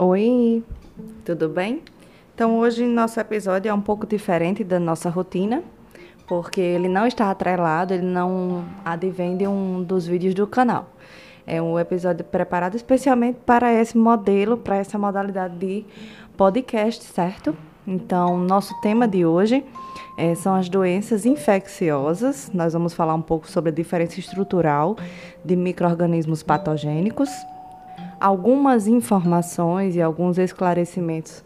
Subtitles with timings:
[0.00, 0.62] Oi,
[1.24, 1.82] tudo bem?
[2.32, 5.60] Então hoje nosso episódio é um pouco diferente da nossa rotina,
[6.28, 10.88] porque ele não está atrelado, ele não advém de um dos vídeos do canal.
[11.44, 15.84] É um episódio preparado especialmente para esse modelo, para essa modalidade de
[16.36, 17.56] podcast, certo?
[17.84, 19.64] Então, nosso tema de hoje
[20.16, 22.52] é, são as doenças infecciosas.
[22.54, 24.96] Nós vamos falar um pouco sobre a diferença estrutural
[25.44, 27.30] de micro-organismos patogênicos,
[28.20, 31.44] algumas informações e alguns esclarecimentos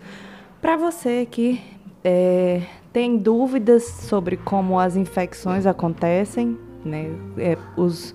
[0.61, 1.61] para você que
[2.05, 2.63] é,
[2.93, 7.11] tem dúvidas sobre como as infecções acontecem, né?
[7.39, 8.15] É, os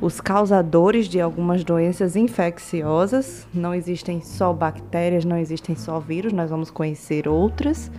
[0.00, 3.46] os causadores de algumas doenças infecciosas.
[3.52, 7.90] Não existem só bactérias, não existem só vírus, nós vamos conhecer outras,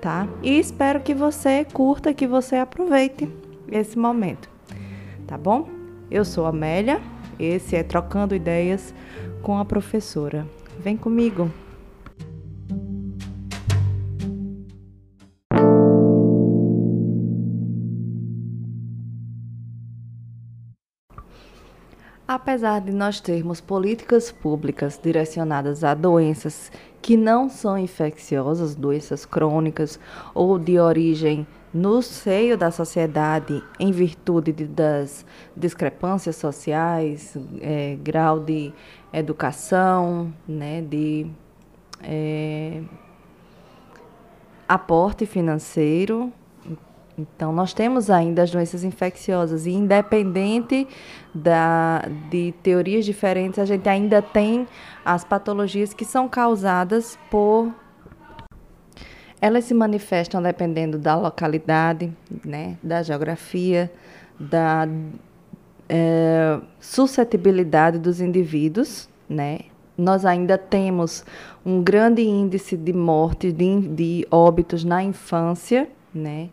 [0.00, 0.28] tá?
[0.42, 3.28] E espero que você curta, que você aproveite
[3.70, 4.50] esse momento,
[5.26, 5.68] tá bom?
[6.10, 7.00] Eu sou a Amélia,
[7.38, 8.92] esse é Trocando Ideias
[9.42, 10.46] com a Professora.
[10.78, 11.50] Vem comigo!
[22.26, 26.70] Apesar de nós termos políticas públicas direcionadas a doenças
[27.02, 29.98] que não são infecciosas, doenças crônicas
[30.32, 35.24] ou de origem no seio da sociedade, em virtude de, das
[35.56, 38.72] discrepâncias sociais, é, grau de
[39.12, 41.26] educação, né, de
[42.02, 42.82] é,
[44.68, 46.32] aporte financeiro,
[47.20, 50.88] então, nós temos ainda as doenças infecciosas, e independente
[51.34, 54.66] da, de teorias diferentes, a gente ainda tem
[55.04, 57.70] as patologias que são causadas por.
[59.40, 62.12] Elas se manifestam dependendo da localidade,
[62.44, 63.90] né, da geografia,
[64.38, 64.86] da
[65.88, 69.60] é, suscetibilidade dos indivíduos, né?
[69.98, 71.24] Nós ainda temos
[71.66, 76.48] um grande índice de morte, de, de óbitos na infância, né?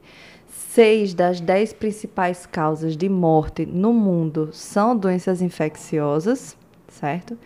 [0.49, 6.57] Seis das dez principais causas de morte no mundo são doenças infecciosas,
[6.89, 7.37] certo?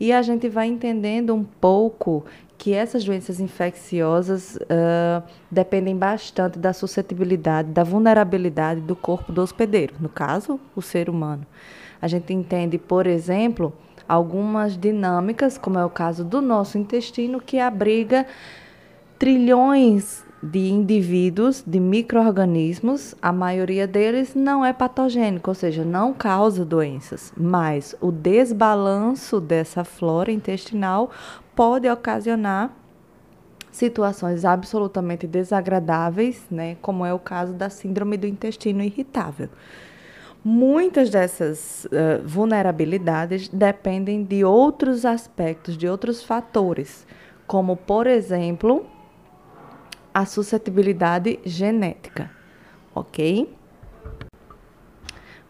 [0.00, 2.24] E a gente vai entendendo um pouco
[2.56, 9.94] que essas doenças infecciosas uh, dependem bastante da suscetibilidade, da vulnerabilidade do corpo do hospedeiro,
[10.00, 11.46] no caso, o ser humano.
[12.00, 13.72] A gente entende, por exemplo,
[14.08, 18.26] algumas dinâmicas, como é o caso do nosso intestino, que abriga
[19.18, 26.64] trilhões de indivíduos, de micro-organismos, a maioria deles não é patogênico, ou seja, não causa
[26.64, 31.10] doenças, mas o desbalanço dessa flora intestinal
[31.54, 32.70] pode ocasionar
[33.70, 39.48] situações absolutamente desagradáveis, né, como é o caso da síndrome do intestino irritável.
[40.44, 47.06] Muitas dessas uh, vulnerabilidades dependem de outros aspectos, de outros fatores,
[47.46, 48.86] como, por exemplo,
[50.12, 52.30] a suscetibilidade genética,
[52.94, 53.52] ok?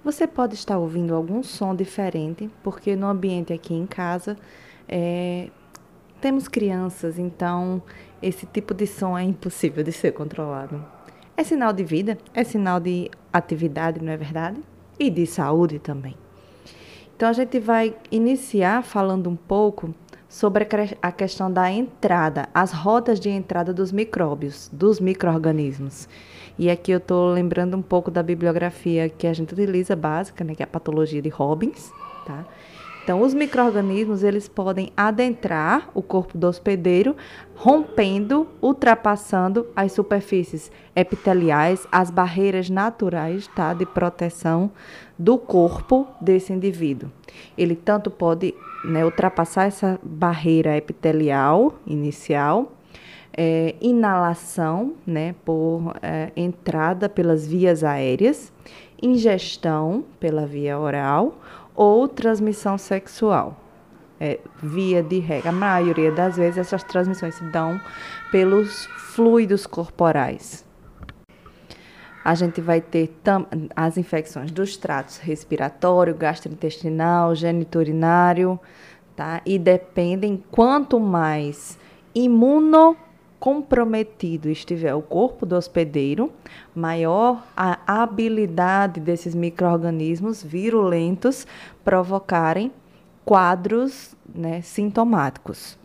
[0.03, 4.37] Você pode estar ouvindo algum som diferente, porque no ambiente aqui em casa
[4.89, 5.49] é,
[6.25, 7.83] temos crianças, então
[8.23, 10.83] esse tipo de som é impossível de ser controlado.
[11.37, 14.59] É sinal de vida, é sinal de atividade, não é verdade?
[14.99, 16.17] E de saúde também.
[17.15, 19.95] Então a gente vai iniciar falando um pouco
[20.27, 20.67] sobre
[21.03, 26.09] a questão da entrada, as rotas de entrada dos micróbios, dos microorganismos.
[26.59, 30.55] E aqui eu estou lembrando um pouco da bibliografia que a gente utiliza básica, né,
[30.55, 31.93] que é a patologia de Robbins,
[32.25, 32.47] tá?
[33.05, 37.15] Então, os microorganismos eles podem adentrar o corpo do hospedeiro,
[37.55, 44.71] rompendo, ultrapassando as superfícies epiteliais, as barreiras naturais, tá, de proteção
[45.19, 47.11] do corpo desse indivíduo.
[47.59, 48.55] Ele tanto pode
[48.87, 52.73] né, ultrapassar essa barreira epitelial inicial,
[53.37, 58.51] é, inalação, né, por é, entrada pelas vias aéreas,
[59.03, 61.35] ingestão pela via oral
[61.75, 63.61] ou transmissão sexual.
[64.21, 67.81] É, via de regra, a maioria das vezes essas transmissões se dão
[68.31, 70.65] pelos fluidos corporais.
[72.25, 73.13] A gente vai ter
[73.77, 78.59] as infecções dos tratos respiratório, gastrointestinal, geniturinário,
[79.15, 79.43] tá?
[79.45, 81.79] E dependem quanto mais
[82.15, 82.97] imuno
[83.45, 86.33] comprometido estiver o corpo do hospedeiro,
[86.75, 91.47] maior a habilidade desses micro-organismos virulentos
[91.85, 92.73] provocarem
[93.23, 95.79] quadros né, sintomáticos.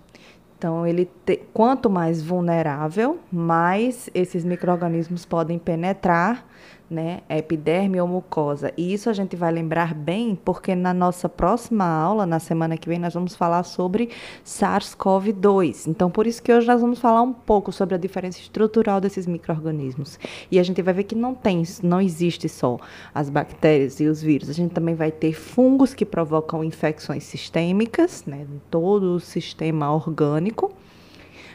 [0.57, 6.45] Então, ele te, quanto mais vulnerável, mais esses micro-organismos podem penetrar
[6.89, 7.21] né?
[7.29, 8.73] Epiderme ou mucosa.
[8.75, 12.89] E isso a gente vai lembrar bem, porque na nossa próxima aula, na semana que
[12.89, 14.09] vem, nós vamos falar sobre
[14.43, 15.87] SARS-CoV-2.
[15.87, 19.27] Então, por isso que hoje nós vamos falar um pouco sobre a diferença estrutural desses
[19.27, 20.19] micro-organismos.
[20.49, 22.77] E a gente vai ver que não tem, não existe só
[23.13, 24.49] as bactérias e os vírus.
[24.49, 28.47] A gente também vai ter fungos que provocam infecções sistêmicas, né?
[28.49, 30.73] Em todo o sistema orgânico.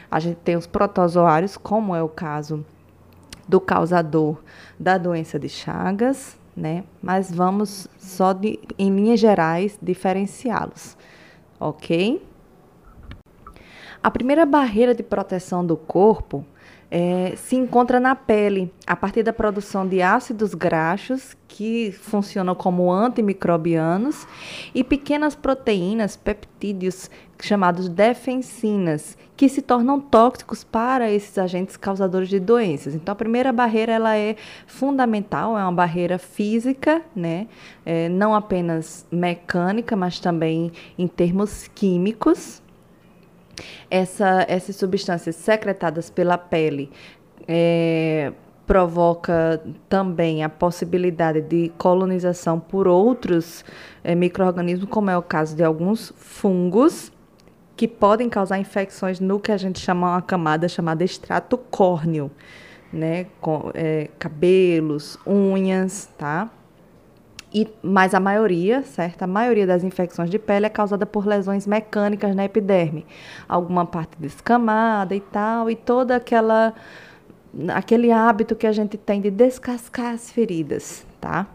[0.09, 2.63] A gente tem os protozoários, como é o caso
[3.47, 4.37] do causador
[4.79, 6.83] da doença de Chagas, né?
[7.01, 10.97] Mas vamos só de, em linhas gerais diferenciá-los,
[11.59, 12.21] ok?
[14.01, 16.45] A primeira barreira de proteção do corpo
[16.89, 22.91] é, se encontra na pele, a partir da produção de ácidos graxos, que funcionam como
[22.91, 24.27] antimicrobianos,
[24.73, 27.09] e pequenas proteínas, peptídeos,
[27.41, 32.95] chamados defensinas, que se tornam tóxicos para esses agentes causadores de doenças.
[32.95, 34.35] Então, a primeira barreira ela é
[34.65, 37.47] fundamental, é uma barreira física, né?
[37.85, 42.61] É, não apenas mecânica, mas também em termos químicos,
[43.89, 46.91] essa, essas substâncias secretadas pela pele
[47.47, 48.31] é,
[48.65, 53.63] provoca também a possibilidade de colonização por outros
[54.03, 57.11] é, micro-organismos, como é o caso de alguns fungos,
[57.75, 62.31] que podem causar infecções no que a gente chama uma camada chamada extrato córneo,
[62.91, 63.25] né?
[63.41, 66.49] Com, é, cabelos, unhas, tá?
[67.55, 69.23] E, mas a maioria, certo?
[69.23, 73.05] A maioria das infecções de pele é causada por lesões mecânicas na epiderme.
[73.47, 76.73] Alguma parte descamada e tal, e toda aquela
[77.73, 81.47] aquele hábito que a gente tem de descascar as feridas, tá?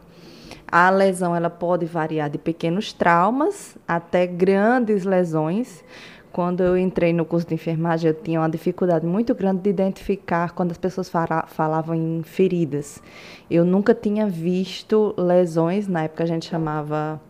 [0.73, 5.85] A lesão ela pode variar de pequenos traumas até grandes lesões,
[6.33, 10.53] quando eu entrei no curso de enfermagem, eu tinha uma dificuldade muito grande de identificar
[10.53, 11.11] quando as pessoas
[11.49, 13.03] falavam em feridas.
[13.51, 17.21] Eu nunca tinha visto lesões, na época a gente chamava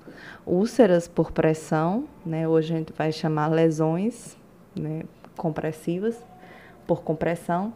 [0.46, 2.46] úlceras por pressão, né?
[2.46, 4.36] hoje a gente vai chamar lesões
[4.74, 5.02] né,
[5.36, 6.16] compressivas
[6.86, 7.72] por compressão,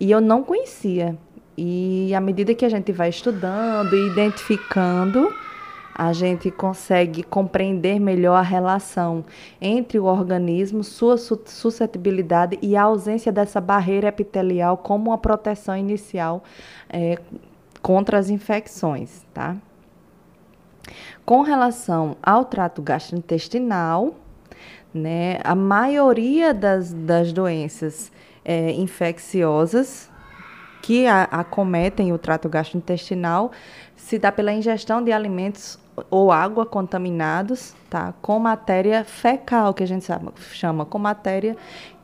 [0.00, 1.16] e eu não conhecia.
[1.56, 5.32] E à medida que a gente vai estudando e identificando,
[5.94, 9.24] a gente consegue compreender melhor a relação
[9.60, 16.42] entre o organismo, sua suscetibilidade e a ausência dessa barreira epitelial como uma proteção inicial
[16.90, 17.16] é,
[17.80, 19.56] contra as infecções, tá?
[21.24, 24.14] Com relação ao trato gastrointestinal,
[24.92, 28.12] né, a maioria das, das doenças
[28.44, 30.10] é, infecciosas
[30.82, 33.50] que acometem o trato gastrointestinal
[33.96, 35.78] se dá pela ingestão de alimentos
[36.10, 38.14] ou água contaminados, tá?
[38.20, 41.56] Com matéria fecal, que a gente chama, chama com matéria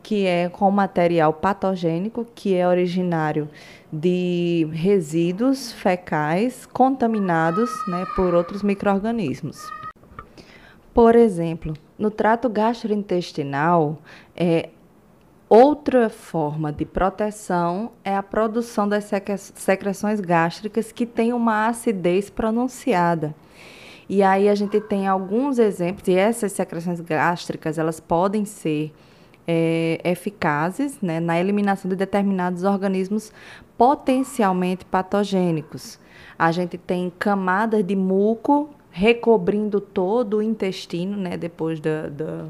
[0.02, 3.48] que é com material patogênico, que é originário
[3.92, 9.70] de resíduos fecais contaminados, né, por outros microrganismos.
[10.94, 13.98] Por exemplo, no trato gastrointestinal,
[14.34, 14.70] é,
[15.52, 19.10] Outra forma de proteção é a produção das
[19.56, 23.34] secreções gástricas que têm uma acidez pronunciada.
[24.12, 28.92] E aí a gente tem alguns exemplos, e essas secreções gástricas, elas podem ser
[29.46, 33.32] é, eficazes né, na eliminação de determinados organismos
[33.78, 35.96] potencialmente patogênicos.
[36.36, 42.46] A gente tem camadas de muco recobrindo todo o intestino, né, depois da, da,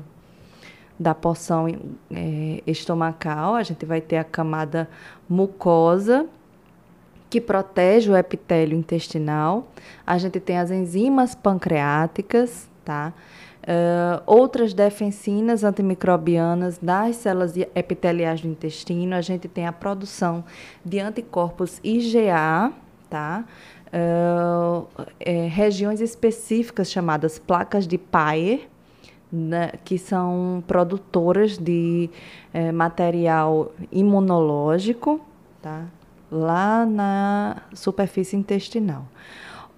[0.99, 1.67] da porção
[2.11, 4.89] é, estomacal, a gente vai ter a camada
[5.29, 6.27] mucosa,
[7.31, 9.69] que protege o epitélio intestinal.
[10.05, 13.15] A gente tem as enzimas pancreáticas, tá?
[13.61, 19.15] Uh, outras defensinas antimicrobianas das células epiteliais do intestino.
[19.15, 20.43] A gente tem a produção
[20.85, 22.73] de anticorpos IgA,
[23.09, 23.45] tá?
[23.93, 24.87] Uh,
[25.21, 28.69] é, regiões específicas chamadas placas de Peyer,
[29.33, 32.11] né, que são produtoras de
[32.53, 35.21] é, material imunológico,
[35.63, 35.87] tá?
[36.31, 39.05] Lá na superfície intestinal.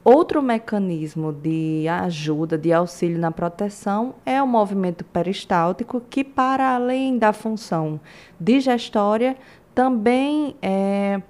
[0.05, 7.17] Outro mecanismo de ajuda, de auxílio na proteção, é o movimento peristáltico, que, para além
[7.17, 8.01] da função
[8.41, 9.37] digestória,
[9.73, 11.23] também é,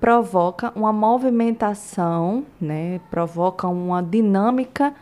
[0.00, 4.92] provoca uma movimentação, né, provoca uma dinâmica,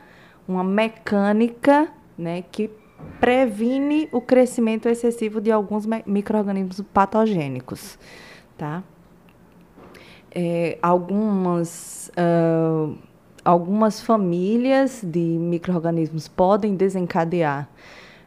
[0.47, 2.71] uma mecânica né, que
[3.19, 7.99] previne o crescimento excessivo de alguns micro-organismos patogênicos.
[8.57, 8.83] Tá?
[10.35, 12.97] É, algumas, uh,
[13.45, 17.69] algumas famílias de micro-organismos podem desencadear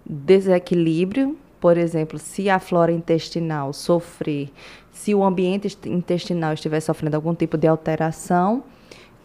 [0.06, 4.50] desequilíbrio, por exemplo, se a flora intestinal sofrer,
[4.92, 8.64] se o ambiente intestinal estiver sofrendo algum tipo de alteração,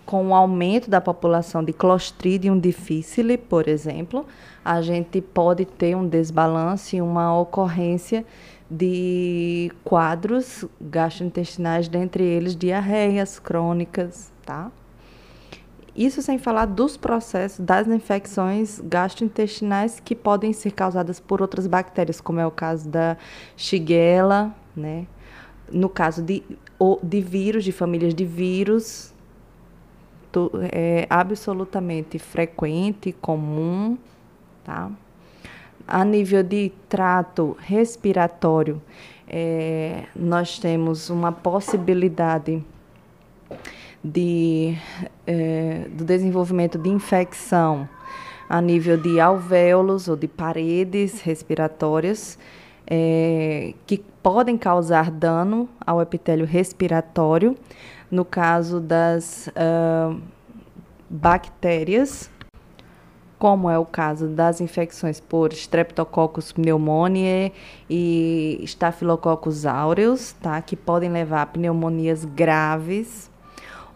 [0.04, 4.26] com o aumento da população de Clostridium difficile, por exemplo,
[4.64, 8.24] a gente pode ter um desbalance, uma ocorrência
[8.74, 14.72] de quadros gastrointestinais, dentre eles diarreias crônicas, tá?
[15.94, 22.18] Isso sem falar dos processos das infecções gastrointestinais que podem ser causadas por outras bactérias,
[22.18, 23.18] como é o caso da
[23.58, 25.06] Shigella, né?
[25.70, 26.42] No caso de,
[27.02, 29.12] de vírus, de famílias de vírus,
[30.72, 33.98] é absolutamente frequente, comum,
[34.64, 34.90] tá?
[35.86, 38.80] A nível de trato respiratório,
[39.28, 42.62] é, nós temos uma possibilidade
[44.02, 44.76] de,
[45.26, 47.88] é, do desenvolvimento de infecção
[48.48, 52.38] a nível de alvéolos ou de paredes respiratórias,
[52.86, 57.56] é, que podem causar dano ao epitélio respiratório,
[58.10, 60.20] no caso das uh,
[61.08, 62.30] bactérias,
[63.42, 67.52] como é o caso das infecções por Streptococcus pneumoniae
[67.90, 73.28] e Staphylococcus aureus, tá, que podem levar a pneumonias graves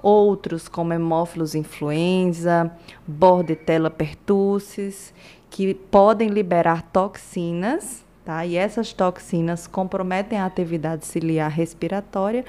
[0.03, 2.73] outros como Hemófilos influenza,
[3.07, 5.15] Bordetella pertussis,
[5.49, 8.45] que podem liberar toxinas, tá?
[8.45, 12.45] E essas toxinas comprometem a atividade ciliar respiratória,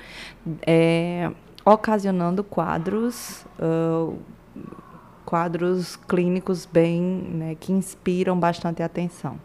[0.66, 1.30] é,
[1.64, 4.18] ocasionando quadros uh,
[5.28, 9.38] quadros clínicos bem né, que inspiram bastante atenção.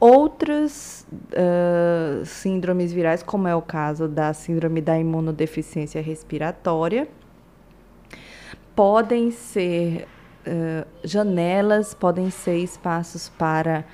[0.00, 7.06] Outras uh, síndromes virais, como é o caso da síndrome da imunodeficiência respiratória,
[8.74, 10.08] podem ser
[10.46, 13.84] uh, janelas, podem ser espaços para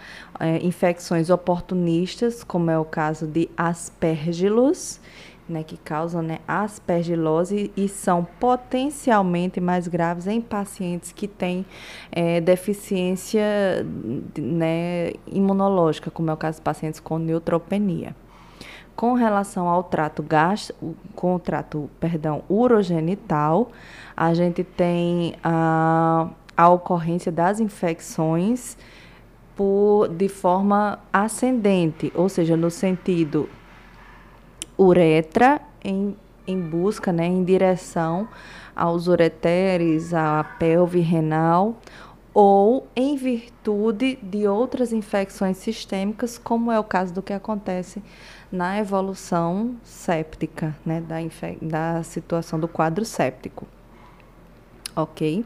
[0.40, 5.00] uh, infecções oportunistas, como é o caso de aspergillus,
[5.48, 11.64] né, que causam né, aspergilose e são potencialmente mais graves em pacientes que têm
[12.12, 13.86] é, deficiência
[14.38, 18.14] né, imunológica, como é o caso de pacientes com neutropenia.
[18.94, 20.74] Com relação ao trato gastro,
[21.14, 23.70] com o trato, perdão, urogenital,
[24.16, 28.76] a gente tem a, a ocorrência das infecções
[29.54, 33.48] por, de forma ascendente, ou seja, no sentido
[34.78, 36.16] uretra em,
[36.46, 38.28] em busca, né, em direção
[38.74, 41.76] aos ureteres, à pelve renal,
[42.32, 48.00] ou em virtude de outras infecções sistêmicas, como é o caso do que acontece
[48.52, 51.16] na evolução séptica, né, da,
[51.60, 53.66] da situação do quadro séptico.
[54.98, 55.44] Ok?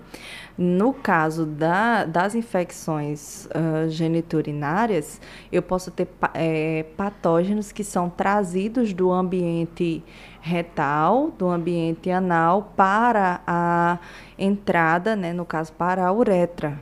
[0.57, 8.95] No caso da, das infecções uh, geniturinárias, eu posso ter é, patógenos que são trazidos
[8.95, 10.03] do ambiente
[10.41, 13.99] retal, do ambiente anal, para a
[14.39, 16.81] entrada, né, no caso, para a uretra.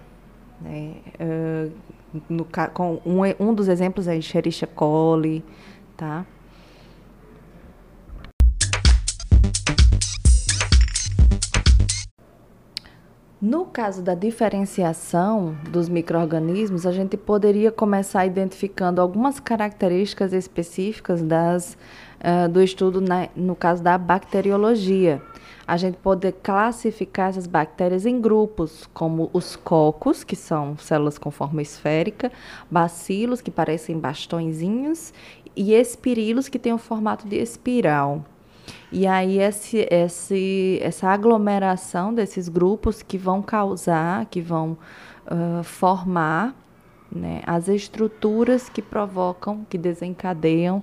[0.61, 0.95] Né?
[1.21, 1.73] Uh,
[2.29, 5.45] no, com um, um dos exemplos é Escherichia coli,
[5.97, 6.25] tá?
[13.41, 21.75] No caso da diferenciação dos micro-organismos, a gente poderia começar identificando algumas características específicas das,
[22.21, 25.23] uh, do estudo na, no caso da bacteriologia.
[25.67, 31.31] A gente pode classificar essas bactérias em grupos, como os cocos, que são células com
[31.31, 32.31] forma esférica,
[32.71, 35.15] bacilos, que parecem bastõezinhos,
[35.57, 38.23] e espirilos que têm o formato de espiral.
[38.93, 44.77] E aí esse, esse, essa aglomeração desses grupos que vão causar, que vão
[45.27, 46.55] uh, formar
[47.11, 50.83] né, as estruturas que provocam, que desencadeiam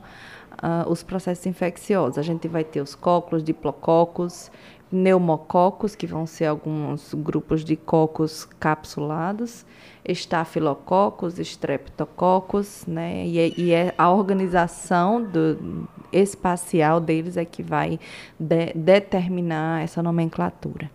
[0.63, 2.17] uh, os processos infecciosos.
[2.17, 4.49] A gente vai ter os cóculos, diplococos,
[4.89, 9.65] pneumococos, que vão ser alguns grupos de cocos capsulados,
[10.07, 13.25] estafilococos, streptococos, né?
[13.25, 17.99] E, é, e é a organização do, espacial deles é que vai
[18.39, 20.89] de, determinar essa nomenclatura.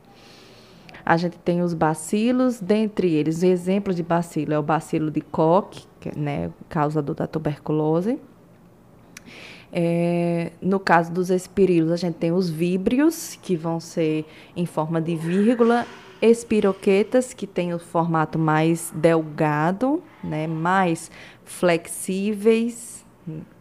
[1.04, 5.20] A gente tem os bacilos, dentre eles, o exemplo de bacilo é o bacilo de
[5.20, 8.18] Koch, que é né, causador da tuberculose.
[9.72, 15.00] É, no caso dos espirilos, a gente tem os víbrios, que vão ser em forma
[15.00, 15.86] de vírgula,
[16.22, 21.10] espiroquetas, que tem o formato mais delgado, né, mais
[21.44, 23.04] flexíveis,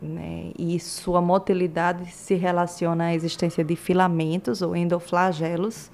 [0.02, 5.92] né, e sua motilidade se relaciona à existência de filamentos ou endoflagelos,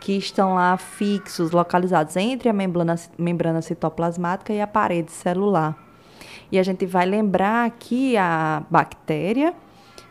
[0.00, 5.76] que estão lá fixos, localizados entre a membrana, membrana citoplasmática e a parede celular.
[6.52, 9.54] E a gente vai lembrar que a bactéria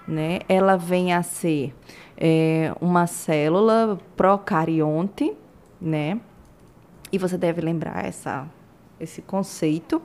[0.08, 1.74] né, ela vem a ser
[2.18, 5.34] é, uma célula procarionte,
[5.84, 6.20] né?
[7.12, 8.48] E você deve lembrar essa,
[9.00, 10.02] esse conceito.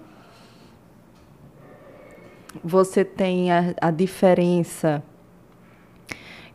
[2.64, 5.02] Você tem a, a diferença,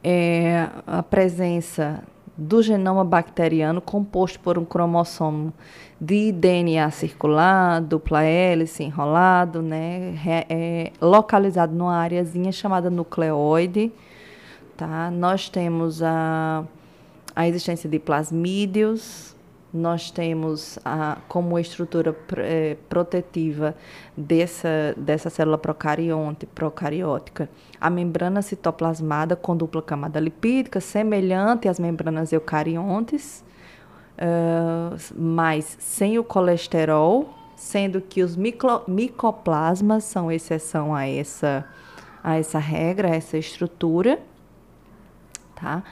[0.03, 2.03] é, a presença
[2.35, 5.53] do genoma bacteriano composto por um cromossomo
[6.01, 10.15] de DNA circular, dupla hélice, enrolado, né,
[10.49, 13.91] é, localizado numa areazinha chamada nucleoide.
[14.75, 15.09] Tá?
[15.11, 16.65] Nós temos a,
[17.35, 19.33] a existência de plasmídeos,
[19.73, 23.75] nós temos a, como estrutura é, protetiva
[24.15, 27.49] dessa, dessa célula procarionte, procariótica
[27.81, 33.43] a membrana citoplasmada com dupla camada lipídica, semelhante às membranas eucariontes,
[34.13, 41.65] uh, mas sem o colesterol, sendo que os micro, micoplasmas são exceção a essa,
[42.23, 44.19] a essa regra, a essa estrutura.
[45.55, 45.83] Tá?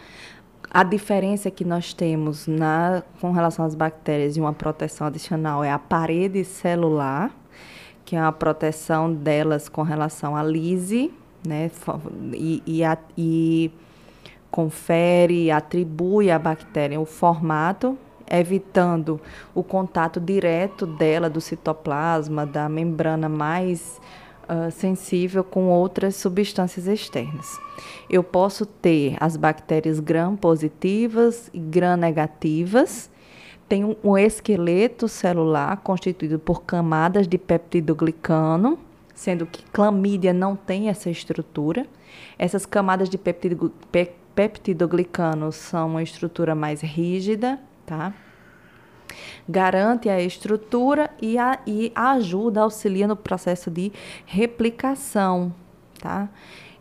[0.73, 5.69] A diferença que nós temos na, com relação às bactérias e uma proteção adicional é
[5.69, 7.29] a parede celular,
[8.05, 11.11] que é a proteção delas com relação à lise,
[11.45, 11.69] né?
[12.31, 13.69] E, e, a, e
[14.49, 19.19] confere, atribui à bactéria o formato, evitando
[19.53, 23.99] o contato direto dela, do citoplasma, da membrana mais
[24.51, 27.59] uh, sensível com outras substâncias externas.
[28.09, 33.09] Eu posso ter as bactérias gram-positivas e gram-negativas.
[33.69, 38.77] Tem um, um esqueleto celular constituído por camadas de peptidoglicano,
[39.15, 41.85] sendo que clamídia não tem essa estrutura.
[42.37, 48.13] Essas camadas de peptido, pe, peptidoglicano são uma estrutura mais rígida, tá?
[49.47, 53.91] Garante a estrutura e, a, e ajuda, auxilia no processo de
[54.25, 55.53] replicação,
[55.99, 56.29] tá?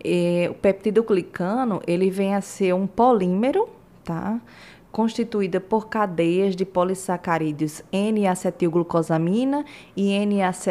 [0.05, 3.69] E, o peptidoglicano, ele vem a ser um polímero,
[4.05, 4.41] tá?
[4.91, 9.65] Constituída por cadeias de polissacarídeos N-acetilglucosamina
[9.97, 10.17] e,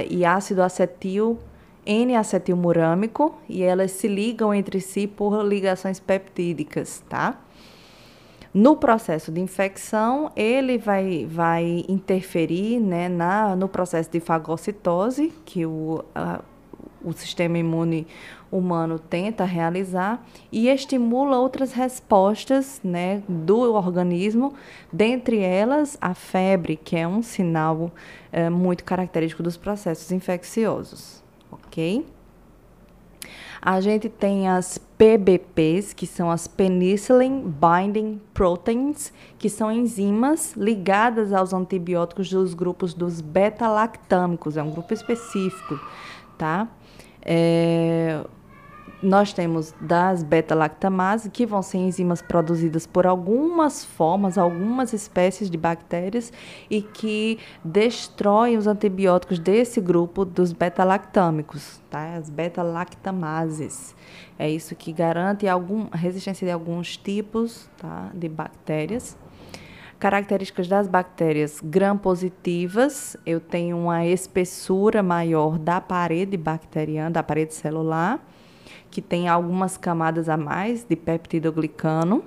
[0.10, 1.40] e ácido acetil
[1.86, 7.40] N-acetilmurâmico e elas se ligam entre si por ligações peptídicas, tá?
[8.54, 15.68] No processo de infecção, ele vai, vai interferir né, na, no processo de fagocitose, que
[15.68, 16.42] o, a,
[17.04, 18.08] o sistema imune
[18.52, 24.56] humano tenta realizar, e estimula outras respostas né, do organismo,
[24.92, 27.92] dentre elas a febre, que é um sinal
[28.32, 31.24] é, muito característico dos processos infecciosos.
[31.52, 32.04] Ok?
[33.62, 41.34] A gente tem as PBPs, que são as Penicillin Binding Proteins, que são enzimas ligadas
[41.34, 45.80] aos antibióticos dos grupos dos beta-lactâmicos, é um grupo específico,
[46.38, 46.68] tá?
[47.22, 48.24] É,
[49.02, 55.58] nós temos das beta-lactamases, que vão ser enzimas produzidas por algumas formas, algumas espécies de
[55.58, 56.34] bactérias
[56.70, 62.16] e que destroem os antibióticos desse grupo dos beta-lactâmicos, tá?
[62.16, 63.96] As beta-lactamases.
[64.38, 68.10] É isso que garante algum, a resistência de alguns tipos tá?
[68.14, 69.18] de bactérias.
[69.98, 78.26] Características das bactérias gram-positivas, eu tenho uma espessura maior da parede bacteriana, da parede celular
[78.92, 82.24] que tem algumas camadas a mais de peptidoglicano.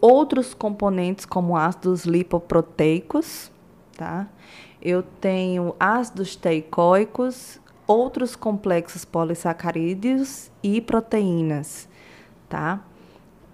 [0.00, 3.50] Outros componentes, como ácidos lipoproteicos,
[3.96, 4.28] tá?
[4.80, 11.88] Eu tenho ácidos teicoicos, outros complexos polissacarídeos e proteínas,
[12.48, 12.80] tá?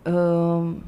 [0.07, 0.81] Um,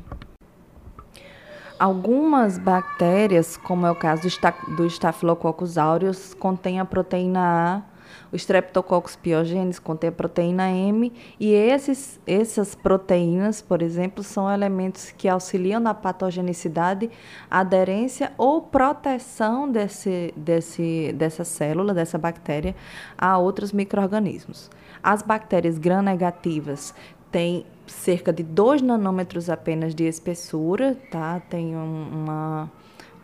[1.79, 7.96] algumas bactérias, como é o caso do, do Staphylococcus aureus, contém a proteína A
[8.37, 15.11] o Streptococcus pyogenes contém a proteína M e esses, essas proteínas, por exemplo, são elementos
[15.11, 17.11] que auxiliam na patogenicidade,
[17.51, 22.77] aderência ou proteção desse, desse, dessa célula, dessa bactéria,
[23.17, 24.71] a outros micro-organismos.
[25.03, 26.95] As bactérias gram-negativas
[27.33, 31.41] têm cerca de 2 nanômetros apenas de espessura, tá?
[31.41, 32.69] Tem um,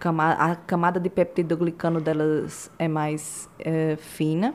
[0.08, 4.54] a camada de peptidoglicano delas é mais é, fina,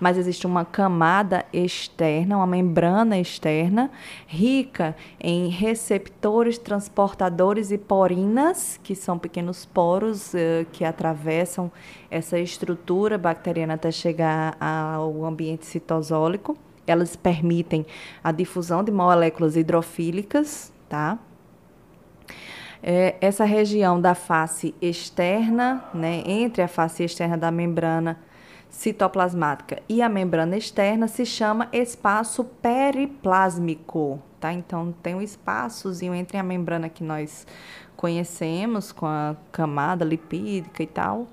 [0.00, 3.90] mas existe uma camada externa, uma membrana externa,
[4.26, 11.70] rica em receptores, transportadores e porinas, que são pequenos poros é, que atravessam
[12.10, 16.56] essa estrutura bacteriana até chegar ao ambiente citosólico.
[16.86, 17.86] Elas permitem
[18.24, 21.18] a difusão de moléculas hidrofílicas, tá?
[22.82, 28.18] É, essa região da face externa, né, entre a face externa da membrana
[28.70, 34.52] citoplasmática e a membrana externa se chama espaço periplásmico, tá?
[34.52, 37.46] Então tem um espaçozinho entre a membrana que nós
[37.96, 41.26] conhecemos com a camada lipídica e tal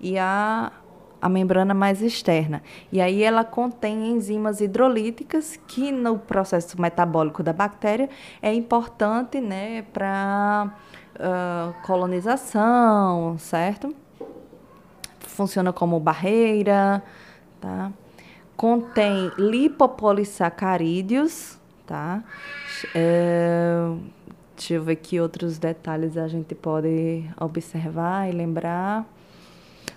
[0.00, 0.72] e a
[1.20, 2.62] a membrana mais externa.
[2.90, 8.08] E aí ela contém enzimas hidrolíticas que no processo metabólico da bactéria
[8.40, 10.72] é importante, né, para
[11.20, 13.94] uh, colonização, certo?
[15.40, 17.02] funciona como barreira,
[17.58, 17.90] tá?
[18.56, 22.22] Contém lipopolissacarídeos, tá?
[22.94, 23.90] É,
[24.54, 29.10] deixa eu ver que outros detalhes a gente pode observar e lembrar.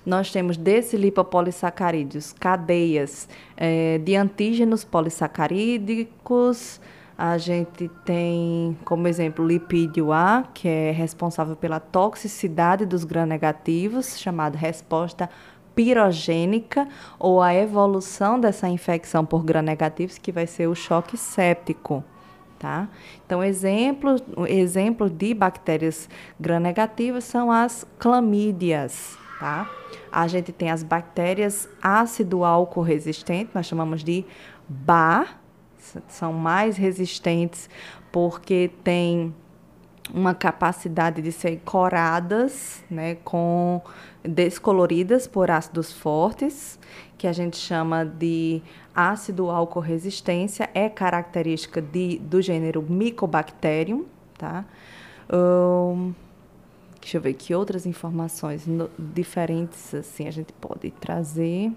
[0.05, 6.79] Nós temos desses lipopolissacarídeos cadeias é, de antígenos polissacarídicos,
[7.25, 14.19] a gente tem como exemplo o lipídio A, que é responsável pela toxicidade dos gram-negativos,
[14.19, 15.29] chamado resposta
[15.73, 16.85] pirogênica,
[17.17, 22.03] ou a evolução dessa infecção por gram-negativos, que vai ser o choque séptico.
[22.59, 22.89] Tá?
[23.25, 29.17] Então, exemplos exemplo de bactérias gram-negativas são as clamídias.
[29.39, 29.71] Tá?
[30.11, 34.25] A gente tem as bactérias ácido álcool resistentes, nós chamamos de
[34.67, 35.41] BA,
[36.07, 37.69] são mais resistentes
[38.11, 39.33] porque têm
[40.13, 43.81] uma capacidade de ser coradas, né, com
[44.23, 46.79] descoloridas por ácidos fortes,
[47.17, 48.61] que a gente chama de
[48.93, 54.05] ácido álcool resistência, é característica de, do gênero Mycobacterium,
[54.37, 54.65] tá?
[55.31, 56.13] Um,
[56.99, 61.71] deixa eu ver que outras informações no, diferentes assim a gente pode trazer.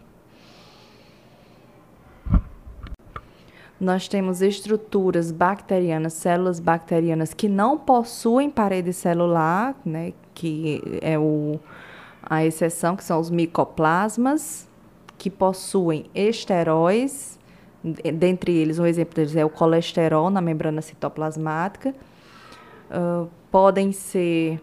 [3.80, 11.60] Nós temos estruturas bacterianas, células bacterianas que não possuem parede celular, né, que é o,
[12.22, 14.66] a exceção, que são os micoplasmas,
[15.18, 17.38] que possuem esteróis,
[18.14, 21.94] dentre eles, um exemplo deles é o colesterol na membrana citoplasmática,
[22.90, 24.60] uh, podem ser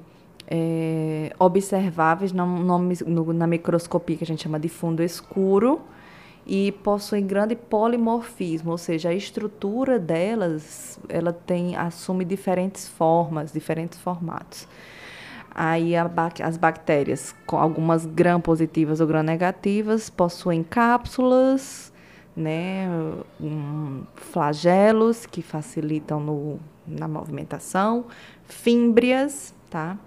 [0.47, 5.82] é, observáveis no, no, na microscopia que a gente chama de fundo escuro,
[6.46, 13.98] e possuem grande polimorfismo, ou seja, a estrutura delas ela tem assume diferentes formas, diferentes
[14.00, 14.68] formatos.
[15.56, 21.94] Aí as bactérias, com algumas gram positivas ou gram negativas, possuem cápsulas,
[22.36, 22.88] né,
[24.16, 28.06] flagelos que facilitam no, na movimentação,
[28.46, 29.98] fímbrias, tá?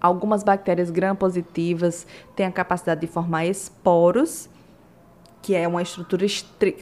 [0.00, 4.48] Algumas bactérias gram positivas têm a capacidade de formar esporos,
[5.42, 6.26] que é uma estrutura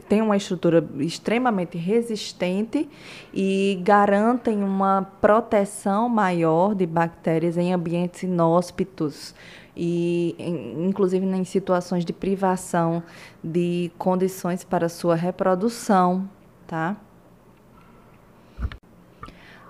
[0.07, 2.89] tem uma estrutura extremamente resistente
[3.33, 9.33] e garantem uma proteção maior de bactérias em ambientes inóspitos
[9.75, 10.35] e
[10.77, 13.01] inclusive em situações de privação
[13.41, 16.29] de condições para sua reprodução,
[16.67, 16.97] tá?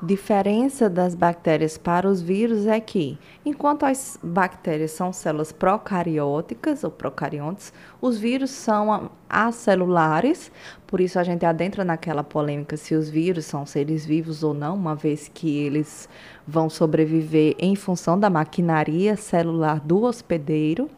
[0.01, 6.91] Diferença das bactérias para os vírus é que, enquanto as bactérias são células procarióticas ou
[6.91, 10.51] procariontes, os vírus são acelulares,
[10.87, 14.75] por isso a gente adentra naquela polêmica se os vírus são seres vivos ou não,
[14.75, 16.07] uma vez que eles
[16.47, 20.89] vão sobreviver em função da maquinaria celular do hospedeiro.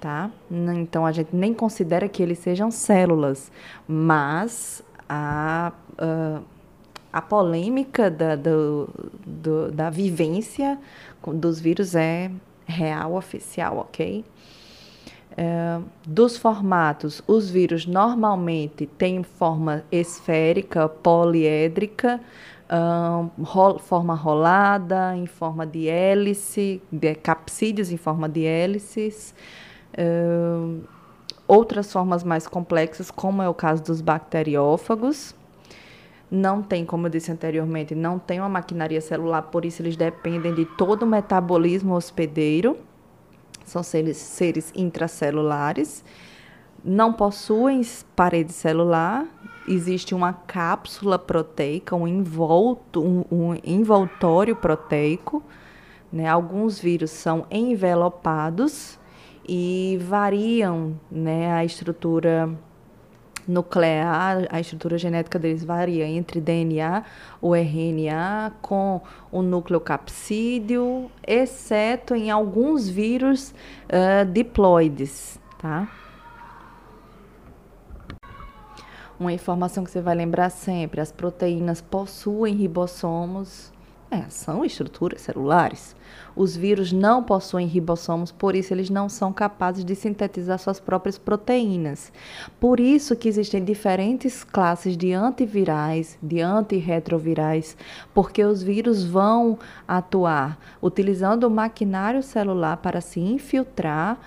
[0.00, 0.30] Tá?
[0.50, 3.50] Então a gente nem considera que eles sejam células,
[3.88, 6.40] mas a, a
[7.14, 8.88] a polêmica da, do,
[9.24, 10.76] do, da vivência
[11.24, 12.28] dos vírus é
[12.66, 14.24] real, oficial, ok?
[15.36, 22.20] É, dos formatos, os vírus normalmente têm forma esférica, poliédrica,
[23.38, 29.32] um, forma rolada, em forma de hélice, de capsídeos em forma de hélices.
[31.46, 35.32] Outras formas mais complexas, como é o caso dos bacteriófagos,
[36.34, 40.54] não tem, como eu disse anteriormente, não tem uma maquinaria celular, por isso eles dependem
[40.54, 42.76] de todo o metabolismo hospedeiro.
[43.64, 46.04] São seres, seres intracelulares.
[46.84, 47.80] Não possuem
[48.14, 49.26] parede celular.
[49.66, 55.42] Existe uma cápsula proteica, um, envolto, um, um envoltório proteico.
[56.12, 56.28] Né?
[56.28, 58.98] Alguns vírus são envelopados
[59.48, 62.50] e variam né, a estrutura
[63.46, 67.04] nuclear, a estrutura genética deles varia entre DNA,
[67.40, 73.54] o RNA, com o núcleo capsídeo, exceto em alguns vírus
[73.88, 75.88] uh, diploides, tá?
[79.18, 83.72] Uma informação que você vai lembrar sempre: as proteínas possuem ribossomos,
[84.14, 85.96] É, são estruturas celulares.
[86.36, 91.18] Os vírus não possuem ribossomos, por isso eles não são capazes de sintetizar suas próprias
[91.18, 92.12] proteínas.
[92.60, 97.76] Por isso que existem diferentes classes de antivirais, de antirretrovirais,
[98.14, 104.20] porque os vírus vão atuar utilizando o maquinário celular para se infiltrar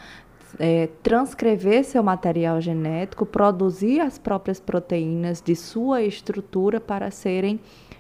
[0.60, 7.60] é, transcrever seu material genético, produzir as próprias proteínas de sua estrutura para serem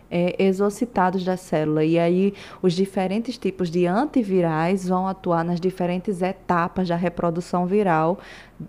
[0.10, 1.84] é, exocitados da célula.
[1.84, 8.20] E aí, os diferentes tipos de antivirais vão atuar nas diferentes etapas da reprodução viral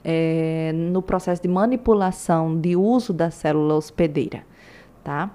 [0.05, 4.45] é, no processo de manipulação de uso da célula hospedeira.
[5.03, 5.31] Tá?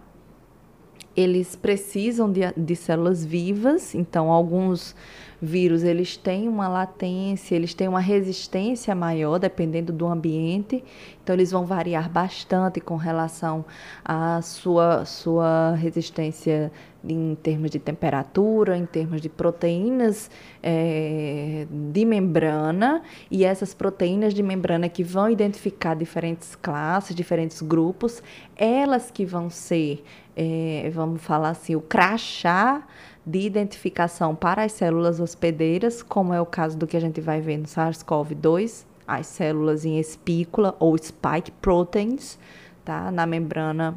[1.16, 4.96] Eles precisam de, de células vivas, então, alguns
[5.44, 10.84] vírus eles têm uma latência, eles têm uma resistência maior dependendo do ambiente,
[11.22, 13.66] então eles vão variar bastante com relação
[14.04, 16.72] à sua, sua resistência
[17.06, 24.42] em termos de temperatura, em termos de proteínas é, de membrana, e essas proteínas de
[24.42, 28.24] membrana que vão identificar diferentes classes, diferentes grupos,
[28.56, 30.04] elas que vão ser,
[30.36, 32.88] é, vamos falar assim, o crachá
[33.26, 37.40] de identificação para as células hospedeiras, como é o caso do que a gente vai
[37.40, 42.38] ver no SARS-CoV-2, as células em espícula ou spike proteins,
[42.84, 43.12] tá?
[43.12, 43.96] na membrana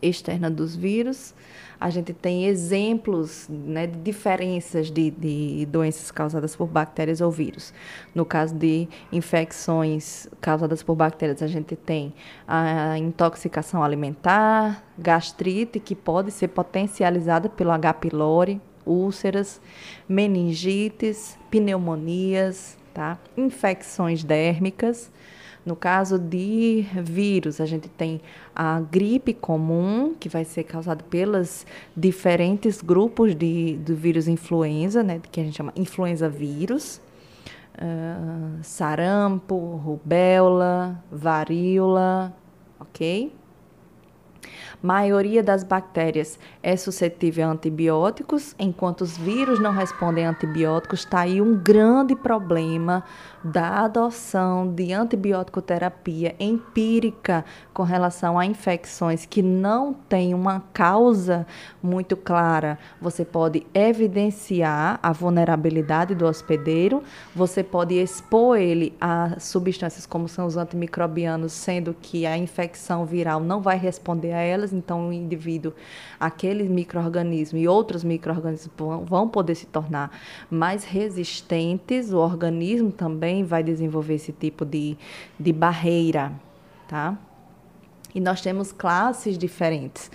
[0.00, 1.34] externa dos vírus
[1.80, 7.74] a gente tem exemplos né, de diferenças de, de doenças causadas por bactérias ou vírus.
[8.14, 12.14] No caso de infecções causadas por bactérias, a gente tem
[12.46, 17.94] a intoxicação alimentar, gastrite, que pode ser potencializada pelo H.
[17.94, 19.60] pylori, úlceras,
[20.08, 23.18] meningites, pneumonias, tá?
[23.36, 25.10] infecções dérmicas
[25.64, 28.20] no caso de vírus, a gente tem
[28.54, 31.64] a gripe comum, que vai ser causada pelos
[31.96, 37.00] diferentes grupos de, do vírus influenza, né, que a gente chama influenza vírus,
[37.76, 42.34] uh, sarampo, rubéola, varíola,
[42.80, 43.32] ok?
[44.82, 51.20] Maioria das bactérias é suscetível a antibióticos, enquanto os vírus não respondem a antibióticos, está
[51.20, 53.04] aí um grande problema
[53.44, 61.46] da adoção de antibiótico terapia empírica com relação a infecções que não têm uma causa
[61.82, 62.78] muito clara.
[63.00, 67.02] Você pode evidenciar a vulnerabilidade do hospedeiro,
[67.34, 73.40] você pode expor ele a substâncias como são os antimicrobianos, sendo que a infecção viral
[73.40, 75.72] não vai responder a elas, então o indivíduo,
[76.18, 78.72] aquele microorganismo e outros microorganismos
[79.06, 80.10] vão poder se tornar
[80.50, 84.96] mais resistentes, o organismo também vai desenvolver esse tipo de,
[85.38, 86.32] de barreira,
[86.88, 87.18] tá?
[88.14, 90.10] E nós temos classes diferentes.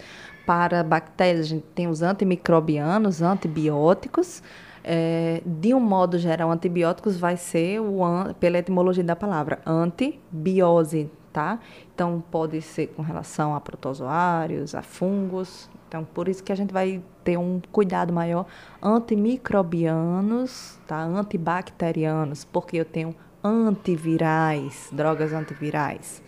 [0.45, 4.41] Para bactérias, a gente tem os antimicrobianos, antibióticos.
[4.83, 7.99] É, de um modo geral, antibióticos vai ser, o,
[8.39, 11.59] pela etimologia da palavra, antibiose, tá?
[11.93, 15.69] Então, pode ser com relação a protozoários, a fungos.
[15.87, 18.45] Então, por isso que a gente vai ter um cuidado maior
[18.81, 21.01] antimicrobianos, tá?
[21.01, 26.21] Antibacterianos, porque eu tenho antivirais, drogas antivirais,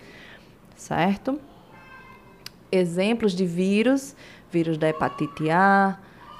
[0.75, 1.39] certo?
[2.71, 4.15] Exemplos de vírus,
[4.51, 5.97] vírus da hepatite A,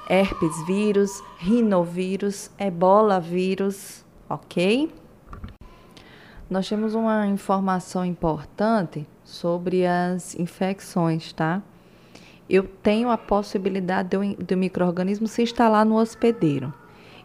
[0.08, 4.90] herpes vírus, rinovírus, ebola vírus, ok?
[6.50, 11.62] Nós temos uma informação importante sobre as infecções, tá?
[12.48, 16.74] Eu tenho a possibilidade do, do microorganismo se instalar no hospedeiro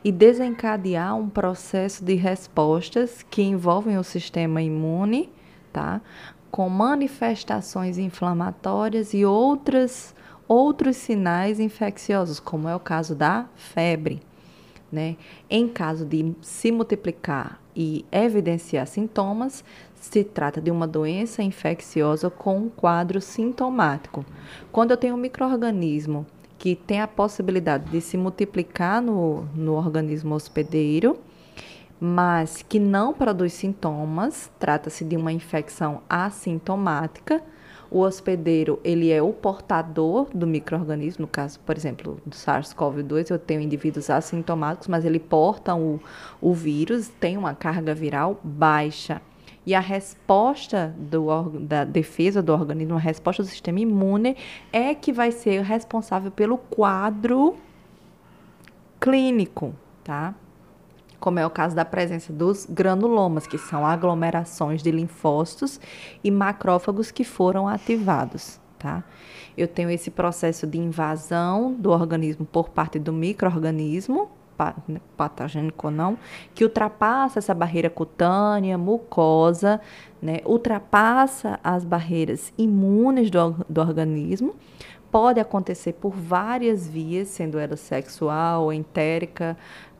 [0.03, 5.31] e desencadear um processo de respostas que envolvem o sistema imune,
[5.73, 6.01] tá?
[6.51, 10.13] Com manifestações inflamatórias e outras
[10.47, 14.21] outros sinais infecciosos, como é o caso da febre.
[14.91, 15.17] Né?
[15.49, 19.63] Em caso de se multiplicar e evidenciar sintomas,
[19.95, 24.25] se trata de uma doença infecciosa com um quadro sintomático.
[24.71, 26.25] Quando eu tenho um microorganismo
[26.57, 31.17] que tem a possibilidade de se multiplicar no, no organismo hospedeiro,
[31.99, 37.41] mas que não produz sintomas, trata-se de uma infecção assintomática,
[37.95, 43.39] o hospedeiro, ele é o portador do microorganismo, no caso, por exemplo, do SARS-CoV-2, eu
[43.39, 45.97] tenho indivíduos assintomáticos, mas ele porta o,
[46.41, 49.21] o vírus, tem uma carga viral baixa.
[49.65, 51.25] E a resposta do,
[51.61, 54.35] da defesa do organismo, a resposta do sistema imune,
[54.73, 57.55] é que vai ser responsável pelo quadro
[58.99, 60.35] clínico, tá?
[61.25, 65.79] Como é o caso da presença dos granulomas, que são aglomerações de linfócitos
[66.23, 69.03] e macrófagos que foram ativados, tá?
[69.57, 74.29] Eu tenho esse processo de invasão do organismo por parte do microorganismo,
[74.87, 76.15] né, patogênico ou não,
[76.53, 79.81] que ultrapassa essa barreira cutânea, mucosa,
[80.21, 84.55] né, ultrapassa as barreiras imunes do, do organismo.
[85.09, 89.57] Pode acontecer por várias vias, sendo ela sexual, entérica,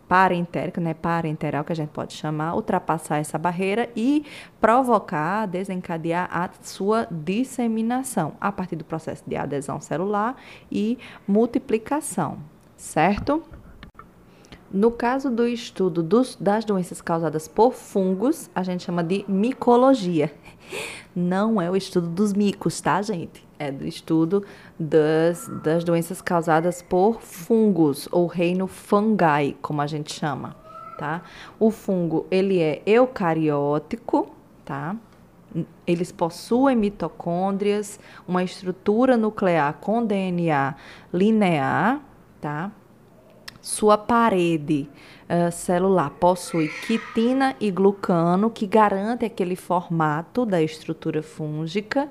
[0.08, 4.26] parentérica, né, parenteral, que a gente pode chamar, ultrapassar essa barreira e
[4.60, 10.36] provocar, desencadear a sua disseminação a partir do processo de adesão celular
[10.72, 12.38] e multiplicação,
[12.76, 13.44] certo?
[14.72, 20.34] No caso do estudo dos, das doenças causadas por fungos, a gente chama de micologia.
[21.16, 23.45] Não é o estudo dos micos, tá, gente?
[23.58, 24.44] É do estudo
[24.78, 30.56] das, das doenças causadas por fungos, ou reino fungi, como a gente chama,
[30.98, 31.22] tá?
[31.58, 34.96] O fungo, ele é eucariótico, tá?
[35.88, 40.76] Eles possuem mitocôndrias, uma estrutura nuclear com DNA
[41.14, 42.02] linear,
[42.42, 42.72] tá?
[43.62, 44.88] Sua parede
[45.30, 52.10] uh, celular possui quitina e glucano, que garante aquele formato da estrutura fúngica.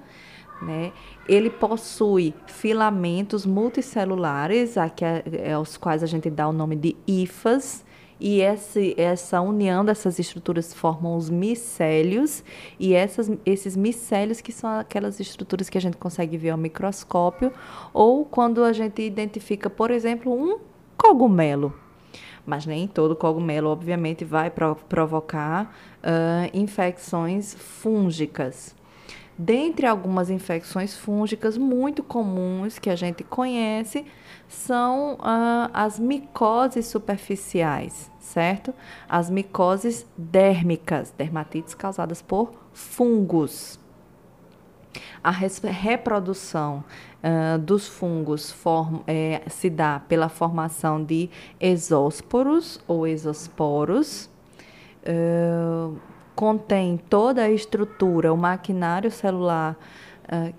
[0.64, 0.92] Né?
[1.28, 6.96] Ele possui filamentos multicelulares, aqui é, é, aos quais a gente dá o nome de
[7.06, 7.84] hifas,
[8.18, 12.42] e esse, essa união dessas estruturas formam os micélios,
[12.80, 17.52] e essas, esses micélios que são aquelas estruturas que a gente consegue ver ao microscópio,
[17.92, 20.58] ou quando a gente identifica, por exemplo, um
[20.96, 21.74] cogumelo.
[22.46, 24.50] Mas nem todo cogumelo, obviamente, vai
[24.88, 28.74] provocar uh, infecções fúngicas.
[29.36, 34.06] Dentre algumas infecções fúngicas muito comuns que a gente conhece
[34.48, 38.72] são uh, as micoses superficiais, certo?
[39.08, 43.80] As micoses dérmicas, dermatites causadas por fungos.
[45.22, 46.84] A reprodução
[47.24, 48.54] uh, dos fungos
[49.04, 54.30] é, se dá pela formação de exósporos ou exosporos.
[55.02, 55.98] Uh,
[56.34, 59.76] contém toda a estrutura, o maquinário celular
[60.24, 60.54] uh,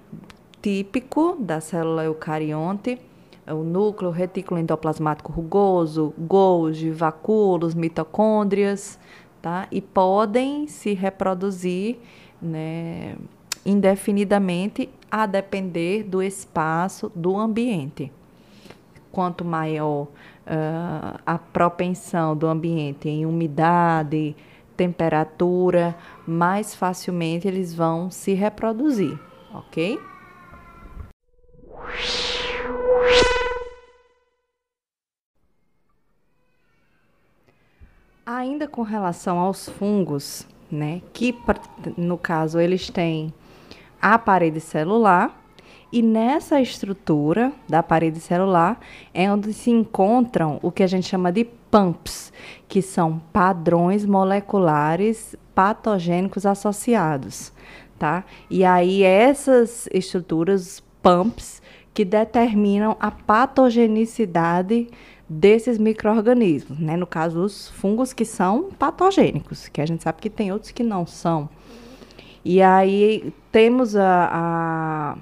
[0.61, 2.99] típico da célula eucarionte,
[3.47, 8.99] o núcleo, o retículo endoplasmático rugoso, Golgi, vacúolos, mitocôndrias,
[9.41, 9.67] tá?
[9.71, 11.97] E podem se reproduzir,
[12.41, 13.15] né,
[13.63, 18.11] indefinidamente a depender do espaço do ambiente.
[19.11, 24.35] Quanto maior uh, a propensão do ambiente em umidade,
[24.75, 25.95] temperatura,
[26.27, 29.19] mais facilmente eles vão se reproduzir,
[29.53, 29.99] ok?
[38.25, 41.33] Ainda com relação aos fungos, né, que
[41.95, 43.33] no caso eles têm
[44.01, 45.44] a parede celular,
[45.91, 48.79] e nessa estrutura da parede celular
[49.13, 52.33] é onde se encontram o que a gente chama de PAMPs,
[52.67, 57.51] que são padrões moleculares patogênicos associados,
[57.97, 58.23] tá?
[58.49, 61.61] E aí essas estruturas PAMPs
[61.93, 64.89] que determinam a patogenicidade
[65.27, 66.95] desses micro-organismos, né?
[66.95, 70.83] No caso, os fungos que são patogênicos, que a gente sabe que tem outros que
[70.83, 71.49] não são.
[72.43, 75.17] E aí temos a, a,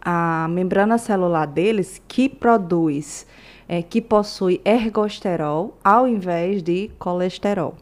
[0.00, 3.26] a membrana celular deles que produz,
[3.68, 7.74] é, que possui ergosterol ao invés de colesterol.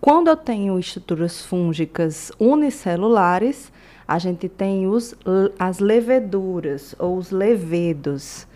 [0.00, 3.72] Quando eu tenho estruturas fúngicas unicelulares,
[4.06, 5.14] a gente tem os,
[5.58, 8.46] as leveduras ou os levedos,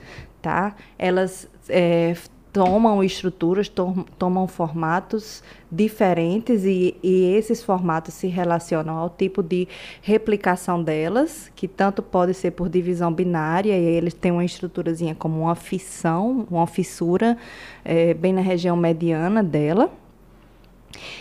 [0.40, 0.76] tá?
[0.96, 2.14] Elas é,
[2.52, 9.68] tomam estruturas, tom, tomam formatos diferentes e, e, esses formatos se relacionam ao tipo de
[10.02, 15.42] replicação delas, que tanto pode ser por divisão binária, e eles têm uma estruturazinha como
[15.42, 17.38] uma fissão, uma fissura
[17.84, 19.90] é, bem na região mediana dela.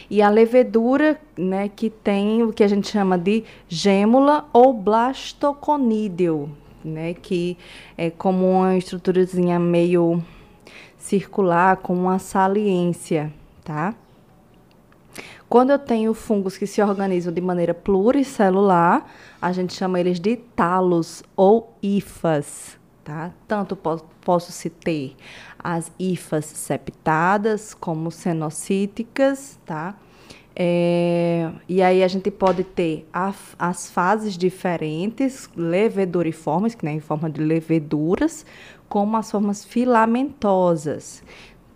[0.09, 6.49] E a levedura, né, que tem o que a gente chama de gêmula ou blastoconídeo,
[6.83, 7.55] né, que
[7.95, 10.23] é como uma estruturazinha meio
[10.99, 13.33] circular com uma saliência,
[13.63, 13.95] tá?
[15.49, 19.07] Quando eu tenho fungos que se organizam de maneira pluricelular,
[19.41, 23.31] a gente chama eles de talos ou hifas, tá?
[23.47, 25.15] Tanto po posso ter
[25.57, 29.95] as hifas septadas como cenocíticas, tá?
[30.55, 36.99] É, e aí a gente pode ter a, as fases diferentes, leveduriformes, que né, em
[36.99, 38.45] forma de leveduras,
[38.89, 41.23] como as formas filamentosas.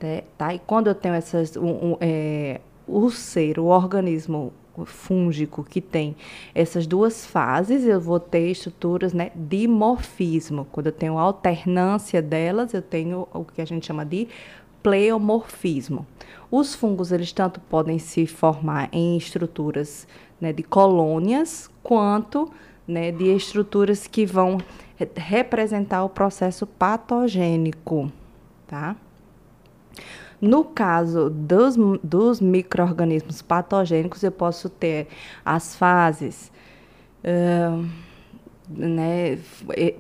[0.02, 0.54] Né, tá?
[0.54, 1.56] E quando eu tenho essas.
[1.56, 4.52] Um, um, é, o ser, o organismo
[4.86, 6.16] fúngico que tem
[6.54, 10.68] essas duas fases, eu vou ter estruturas né, de morfismo.
[10.72, 14.28] Quando eu tenho alternância delas, eu tenho o que a gente chama de
[14.82, 16.06] pleomorfismo.
[16.52, 20.08] Os fungos, eles tanto podem se formar em estruturas
[20.42, 22.52] né, de colônias, quanto
[22.88, 24.58] né, de estruturas que vão
[24.96, 28.12] re representar o processo patogênico,
[28.68, 28.96] tá?
[30.40, 35.08] No caso dos, dos micro-organismos patogênicos, eu posso ter
[35.46, 36.52] as fases,
[37.24, 37.88] uh,
[38.68, 39.38] né,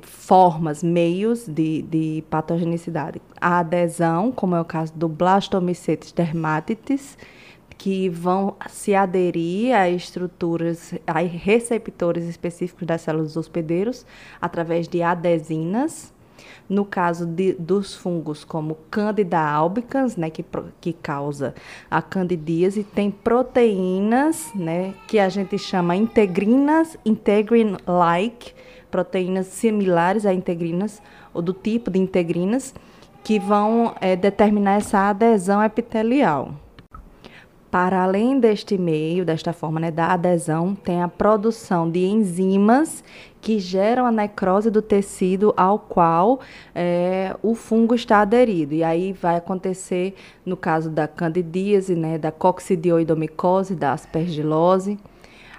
[0.02, 3.22] formas, meios de, de patogenicidade.
[3.40, 7.18] A adesão, como é o caso do Blastomycetes dermatitis,
[7.84, 14.06] que vão se aderir a estruturas, a receptores específicos das células hospedeiros
[14.40, 16.14] através de adesinas
[16.70, 20.46] no caso de, dos fungos, como Candida albicans, né, que,
[20.80, 21.54] que causa
[21.92, 28.54] a candidíase, tem proteínas, né, que a gente chama integrinas, integrin-like,
[28.90, 31.02] proteínas similares a integrinas,
[31.34, 32.74] ou do tipo de integrinas,
[33.26, 36.63] que vão é, determinar essa adesão epitelial.
[37.74, 43.04] Para além deste meio, desta forma né, da adesão, tem a produção de enzimas
[43.42, 46.40] que geram a necrose do tecido ao qual
[46.76, 48.76] é, o fungo está aderido.
[48.76, 50.14] E aí vai acontecer,
[50.46, 55.00] no caso da candidíase, né, da coccidioidomicose, da aspergilose.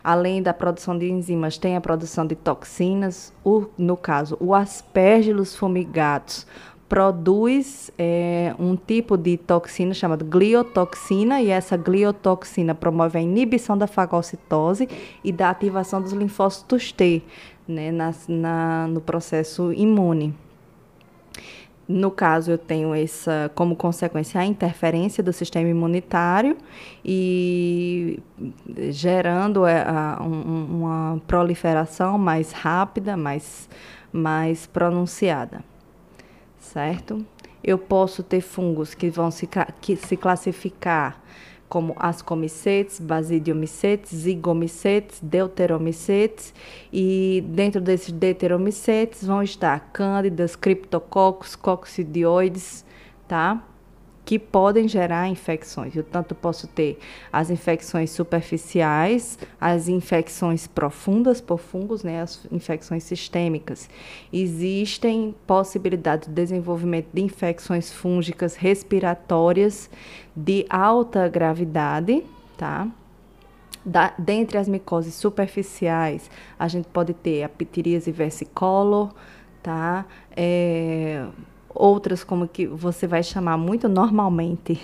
[0.05, 5.57] Além da produção de enzimas, tem a produção de toxinas, o, no caso, o aspergillus
[5.57, 6.47] fumigatus,
[6.89, 13.87] produz é, um tipo de toxina chamada gliotoxina e essa gliotoxina promove a inibição da
[13.87, 14.89] fagocitose
[15.23, 17.23] e da ativação dos linfócitos T
[17.67, 20.35] né, na, na, no processo imune.
[21.87, 26.57] No caso, eu tenho essa como consequência a interferência do sistema imunitário
[27.05, 28.19] e
[28.91, 33.69] gerando é, a, um, uma proliferação mais rápida, mais,
[34.11, 35.63] mais pronunciada
[36.65, 37.25] certo?
[37.63, 39.49] Eu posso ter fungos que vão se,
[39.81, 41.23] que se classificar
[41.69, 46.55] como ascomicetes, basidiomicetes, zigomicetes, deuteromicetes
[46.93, 52.85] e dentro desses deuteromicetes vão estar cândidas, criptococcus, coccidioides,
[53.27, 53.63] tá?
[54.25, 55.95] Que podem gerar infecções.
[55.95, 56.99] Eu tanto posso ter
[57.33, 63.89] as infecções superficiais, as infecções profundas por fungos, né, as infecções sistêmicas.
[64.33, 69.91] Existem possibilidades de desenvolvimento de infecções fúngicas respiratórias
[70.35, 72.25] de alta gravidade,
[72.57, 72.89] tá?
[73.85, 79.13] Da, dentre as micoses superficiais, a gente pode ter a pitiríase versicolor,
[79.63, 80.07] tá?
[80.35, 81.27] É,
[81.75, 84.81] outras como que você vai chamar muito normalmente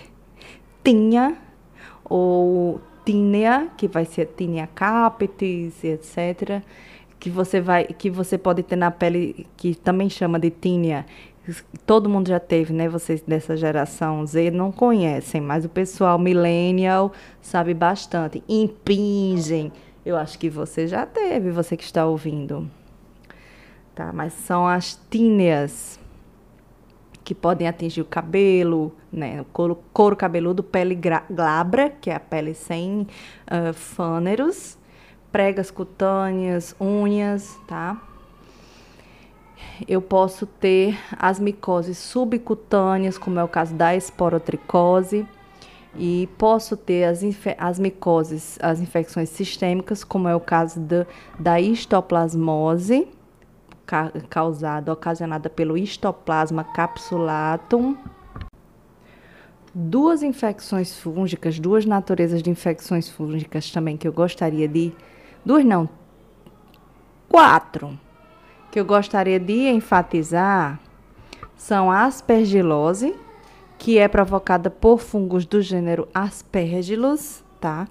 [0.83, 1.37] tinha
[2.05, 6.63] ou tínea, que vai ser tinea capitis, etc,
[7.19, 11.07] que você vai que você pode ter na pele que também chama de tínea.
[11.87, 12.89] Todo mundo já teve, né?
[12.89, 18.43] Vocês dessa geração Z não conhecem, mas o pessoal millennial sabe bastante.
[18.49, 19.73] Impingem.
[20.05, 22.71] Eu acho que você já teve, você que está ouvindo.
[23.95, 26.00] Tá, mas são as tíneas
[27.31, 30.99] que podem atingir o cabelo, né, couro, couro cabeludo, pele
[31.31, 33.07] glabra, que é a pele sem
[33.47, 34.77] uh, fâneros,
[35.31, 38.03] pregas cutâneas, unhas, tá?
[39.87, 45.25] Eu posso ter as micoses subcutâneas, como é o caso da esporotricose,
[45.97, 47.23] e posso ter as,
[47.57, 51.07] as micoses, as infecções sistêmicas, como é o caso da,
[51.39, 53.07] da histoplasmose,
[53.91, 57.97] ca causada, ocasionada pelo histoplasma capsulatum.
[59.75, 64.93] Duas infecções fúngicas, duas naturezas de infecções fúngicas também que eu gostaria de.
[65.45, 65.89] Duas não,
[67.29, 67.99] quatro
[68.71, 70.79] que eu gostaria de enfatizar
[71.57, 73.17] são a aspergilose,
[73.77, 77.87] que é provocada por fungos do gênero Aspergillus, tá?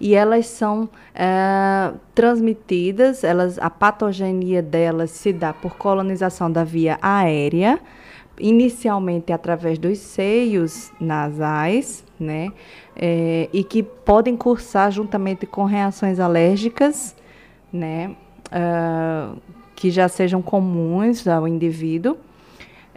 [0.00, 6.98] E elas são é, transmitidas, elas, a patogenia delas se dá por colonização da via
[7.02, 7.78] aérea,
[8.38, 12.48] inicialmente através dos seios nasais, né?
[12.96, 17.14] É, e que podem cursar juntamente com reações alérgicas,
[17.72, 18.16] né?
[18.46, 19.38] Uh,
[19.76, 22.16] que já sejam comuns ao indivíduo.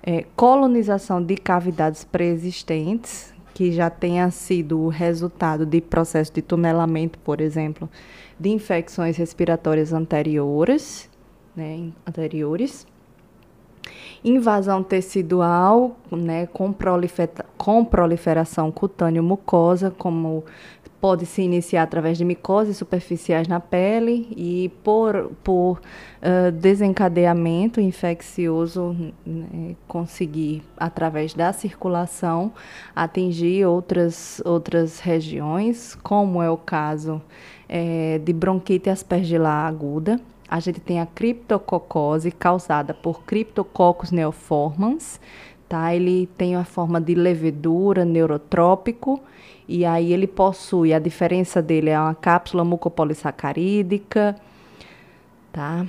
[0.06, 7.20] É, colonização de cavidades pré-existentes, que já tenha sido o resultado de processo de tunelamento,
[7.20, 7.90] por exemplo,
[8.40, 11.10] de infecções respiratórias anteriores,
[11.56, 12.88] né, anteriores.
[14.24, 20.44] Invasão tecidual, né, com, prolifera com proliferação cutâneo-mucosa, como
[21.04, 28.96] pode se iniciar através de micoses superficiais na pele e por, por uh, desencadeamento infeccioso
[29.26, 32.54] né, conseguir, através da circulação,
[32.96, 37.22] atingir outras, outras regiões, como é o caso
[37.68, 40.22] é, de bronquite aspergilar aguda.
[40.48, 45.20] A gente tem a criptococose causada por Cryptococcus neoformans,
[45.68, 45.94] tá?
[45.94, 49.22] Ele tem a forma de levedura neurotrópico
[49.68, 54.36] e aí ele possui, a diferença dele é uma cápsula mucopolissacarídica,
[55.52, 55.86] tá?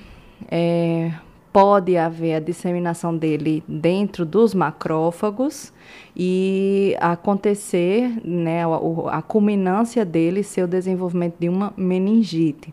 [0.48, 1.12] É,
[1.52, 5.72] pode haver a disseminação dele dentro dos macrófagos
[6.16, 12.72] e acontecer, né, a, a culminância dele ser o desenvolvimento de uma meningite.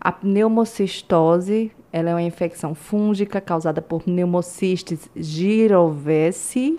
[0.00, 6.78] A pneumocistose ela é uma infecção fúngica causada por pneumocistes girovesi,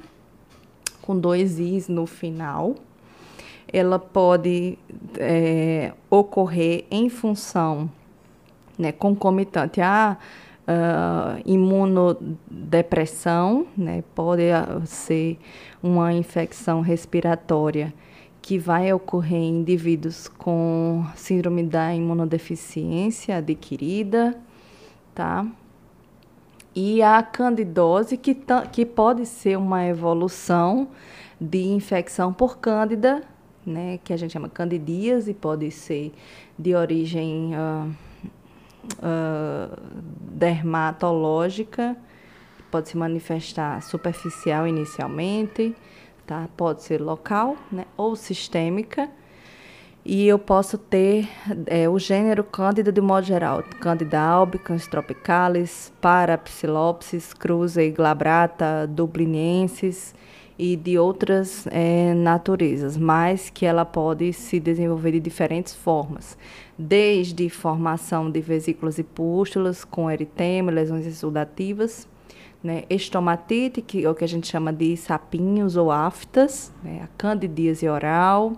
[1.01, 2.75] com dois i's no final
[3.73, 4.77] ela pode
[5.17, 7.89] é, ocorrer em função
[8.77, 10.17] né, concomitante à
[10.67, 14.43] uh, imunodepressão, né, pode
[14.85, 15.37] ser
[15.81, 17.93] uma infecção respiratória
[18.41, 24.35] que vai ocorrer em indivíduos com síndrome da imunodeficiência adquirida,
[25.13, 25.45] tá?
[26.73, 28.35] E a candidose, que,
[28.71, 30.87] que pode ser uma evolução
[31.39, 33.21] de infecção por cândida
[33.65, 36.13] né, que a gente chama candidíase, pode ser
[36.57, 37.89] de origem uh,
[38.97, 39.77] uh,
[40.31, 41.95] dermatológica,
[42.69, 45.75] pode se manifestar superficial inicialmente,
[46.25, 46.47] tá?
[46.55, 49.09] pode ser local né, ou sistêmica.
[50.03, 51.29] E eu posso ter
[51.67, 60.15] é, o gênero Cândida de modo geral, Cândida albicans tropicalis, Parapsilopsis, Cruzei glabrata, dublinensis,
[60.61, 66.37] e de outras é, naturezas, mas que ela pode se desenvolver de diferentes formas,
[66.77, 72.07] desde formação de vesículas e pústulas com eritema, lesões exudativas,
[72.63, 77.07] né, estomatite, que é o que a gente chama de sapinhos ou aftas, né, a
[77.17, 78.53] candidíase oral,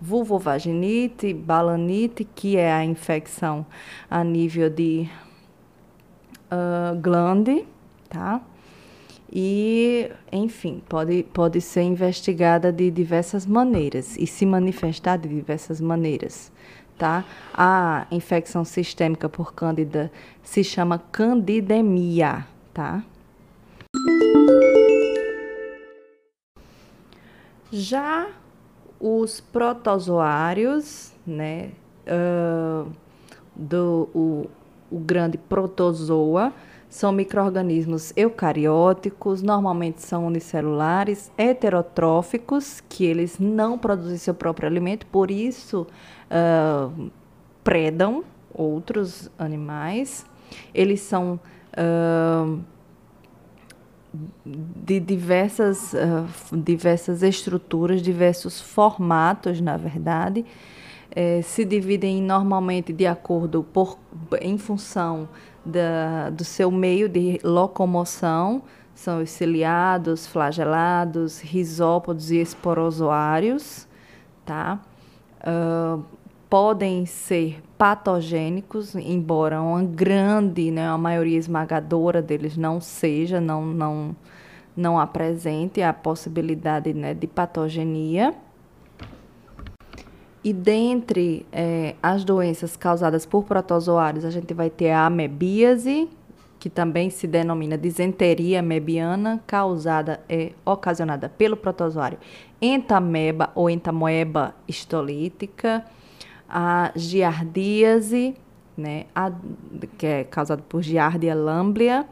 [0.00, 3.66] vulvovaginite, balanite, que é a infecção
[4.10, 5.06] a nível de
[6.50, 7.66] uh, glande,
[8.08, 8.40] tá?
[9.34, 16.52] E, enfim, pode, pode ser investigada de diversas maneiras e se manifestar de diversas maneiras.
[16.98, 17.24] Tá?
[17.54, 20.12] A infecção sistêmica por cândida
[20.42, 23.02] se chama candidemia, tá?
[27.72, 28.28] Já
[29.00, 31.70] os protozoários, né,
[32.06, 32.92] uh,
[33.56, 34.50] do o,
[34.90, 36.52] o grande protozoa,
[36.92, 45.30] são micro-organismos eucarióticos, normalmente são unicelulares, heterotróficos, que eles não produzem seu próprio alimento, por
[45.30, 45.86] isso
[46.28, 47.10] uh,
[47.64, 48.22] predam
[48.52, 50.26] outros animais.
[50.74, 51.40] Eles são
[51.72, 52.60] uh,
[54.76, 60.44] de diversas, uh, diversas estruturas, diversos formatos, na verdade.
[61.14, 63.98] Eh, se dividem normalmente de acordo por,
[64.40, 65.28] em função
[65.64, 68.62] da, do seu meio de locomoção,
[68.94, 73.88] são os ciliados, flagelados, risópodos e esporozoários,
[74.44, 74.80] tá?
[75.40, 76.04] Uh,
[76.48, 84.16] podem ser patogênicos, embora uma grande, né, a maioria esmagadora deles não seja, não, não,
[84.76, 88.34] não apresente a possibilidade né, de patogenia.
[90.44, 96.08] E dentre é, as doenças causadas por protozoários, a gente vai ter a amebíase,
[96.58, 102.18] que também se denomina disenteria amebiana, causada é, ocasionada pelo protozoário
[102.62, 105.84] entameba ou entamoeba histolítica,
[106.48, 108.36] a giardíase,
[108.76, 109.32] né, a,
[109.98, 112.06] que é causada por giardia lamblia,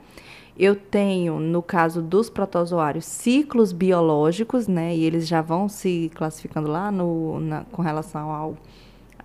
[0.61, 4.95] eu tenho, no caso dos protozoários, ciclos biológicos, né?
[4.95, 8.57] E eles já vão se classificando lá no, na, com relação ao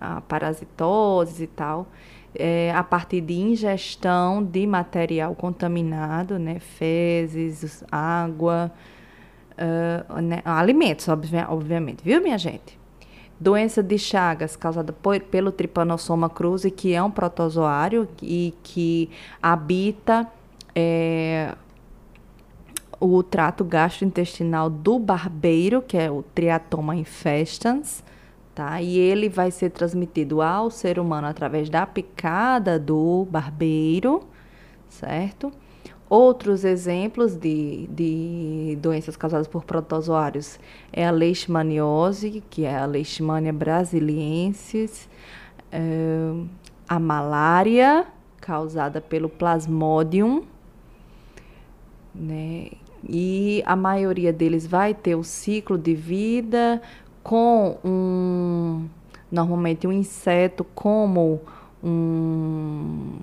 [0.00, 1.86] a parasitoses e tal,
[2.34, 6.58] é, a partir de ingestão de material contaminado, né?
[6.58, 8.72] Fezes, água,
[9.52, 10.40] uh, né?
[10.44, 12.78] alimentos, obviamente, viu, minha gente?
[13.38, 19.10] Doença de Chagas causada por, pelo Trypanosoma cruzi, que é um protozoário e que
[19.42, 20.26] habita
[20.78, 21.54] é,
[23.00, 28.04] o trato gastrointestinal do barbeiro, que é o Triatoma infestans,
[28.54, 28.82] tá?
[28.82, 34.22] E ele vai ser transmitido ao ser humano através da picada do barbeiro,
[34.90, 35.50] certo?
[36.08, 40.60] Outros exemplos de, de doenças causadas por protozoários
[40.92, 45.08] é a leishmaniose, que é a Leishmania brasiliensis,
[45.72, 45.80] é,
[46.88, 48.06] a malária,
[48.40, 50.44] causada pelo Plasmodium,
[52.18, 52.70] né?
[53.08, 56.80] E a maioria deles vai ter o ciclo de vida
[57.22, 58.88] com um
[59.30, 61.40] normalmente um inseto como
[61.82, 63.18] um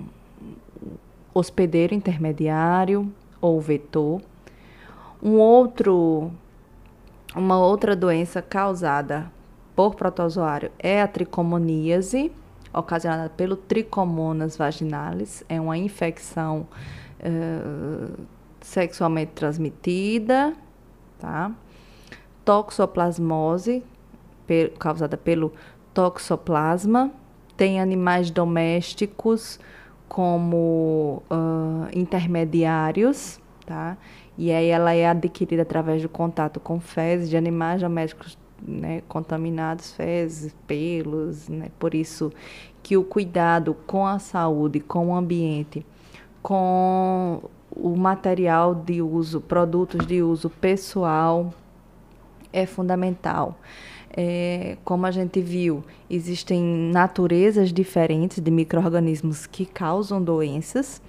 [1.34, 4.22] hospedeiro intermediário ou vetor.
[5.22, 6.32] Um outro,
[7.36, 9.32] uma outra doença causada
[9.76, 12.32] por protozoário é a tricomoníase,
[12.74, 15.44] ocasionada pelo Trichomonas vaginalis.
[15.50, 16.68] É uma infecção
[17.20, 18.14] uh,
[18.64, 20.54] sexualmente transmitida,
[21.20, 21.52] tá?
[22.44, 23.84] Toxoplasmose,
[24.80, 25.54] causada pelo
[25.94, 27.12] toxoplasma.
[27.56, 29.60] Tem animais domésticos
[30.08, 33.98] como uh, intermediários, tá?
[34.38, 39.94] E aí ela é adquirida através do contato com fezes de animais domésticos né, contaminados,
[39.94, 41.70] fezes, pelos, né?
[41.78, 42.32] Por isso
[42.82, 45.86] que o cuidado com a saúde, com o ambiente,
[46.42, 47.42] com
[47.76, 51.54] o material de uso, produtos de uso pessoal
[52.52, 53.58] é fundamental.
[54.16, 61.02] É, como a gente viu, existem naturezas diferentes de micro-organismos que causam doenças.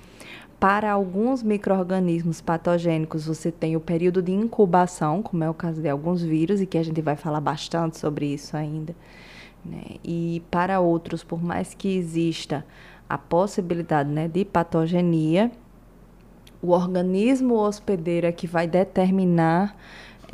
[0.59, 5.89] Para alguns micro-organismos patogênicos, você tem o período de incubação, como é o caso de
[5.89, 8.97] alguns vírus, e que a gente vai falar bastante sobre isso ainda.
[9.63, 9.97] Né?
[10.03, 12.65] E para outros, por mais que exista
[13.07, 15.53] a possibilidade né, de patogenia,
[16.65, 19.77] o organismo hospedeiro é que vai determinar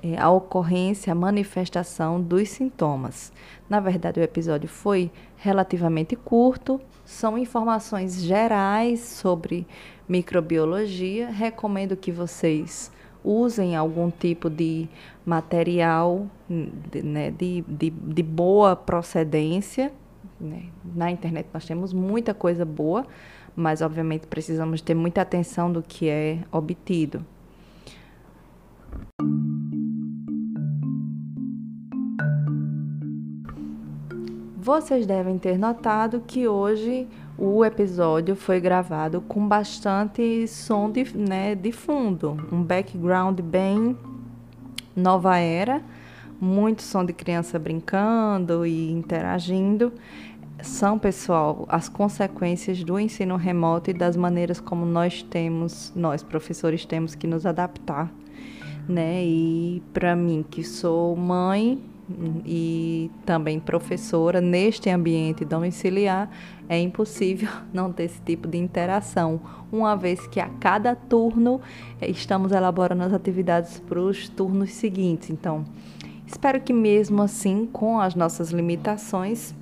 [0.01, 3.33] é, a ocorrência, a manifestação dos sintomas.
[3.69, 9.67] Na verdade, o episódio foi relativamente curto, são informações gerais sobre
[10.09, 11.29] microbiologia.
[11.29, 12.93] Recomendo que vocês
[13.25, 14.89] usem algum tipo de
[15.27, 19.93] material de, né, de, de, de boa procedência.
[20.41, 20.67] Né?
[20.95, 23.05] Na internet nós temos muita coisa boa,
[23.61, 27.25] mas obviamente precisamos ter muita atenção do que é obtido.
[34.57, 41.55] Vocês devem ter notado que hoje o episódio foi gravado com bastante som de, né,
[41.55, 43.97] de fundo, um background bem
[44.95, 45.83] nova era,
[46.41, 49.93] muito som de criança brincando e interagindo.
[50.63, 56.85] São, pessoal, as consequências do ensino remoto e das maneiras como nós temos, nós professores
[56.85, 58.13] temos que nos adaptar,
[58.89, 59.25] né?
[59.25, 61.83] E para mim que sou mãe,
[62.45, 66.31] e também professora neste ambiente domiciliar,
[66.69, 69.41] é impossível não ter esse tipo de interação,
[69.71, 71.61] uma vez que a cada turno
[72.01, 75.31] eh, estamos elaborando as atividades para os turnos seguintes.
[75.31, 75.65] Então,
[76.27, 79.55] espero que mesmo assim, com as nossas limitações,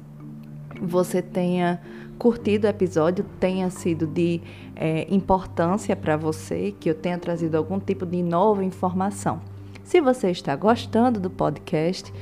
[0.81, 1.81] você tenha
[2.19, 4.41] curtido o episódio, tenha sido de
[4.75, 9.41] é, importância para você, que eu tenha trazido algum tipo de nova informação.
[9.85, 12.13] Se você está gostando do podcast,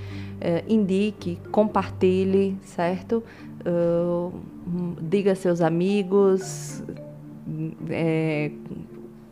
[0.40, 3.24] eh, indique, compartilhe, certo?
[3.66, 4.32] Uh,
[5.00, 6.84] diga a seus amigos,
[7.90, 8.52] é,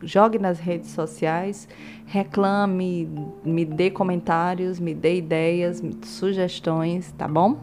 [0.03, 1.68] jogue nas redes sociais,
[2.07, 3.09] reclame,
[3.45, 7.59] me dê comentários, me dê ideias, sugestões, tá bom?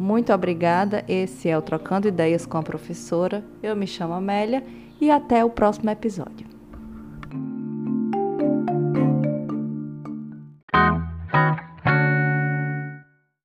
[0.00, 1.04] Muito obrigada.
[1.06, 3.44] Esse é o Trocando Ideias com a Professora.
[3.62, 4.64] Eu me chamo Amélia
[4.98, 6.48] e até o próximo episódio.